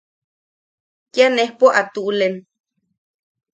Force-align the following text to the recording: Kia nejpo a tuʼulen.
Kia 1.11 1.27
nejpo 1.35 1.65
a 1.79 1.81
tuʼulen. 1.93 2.33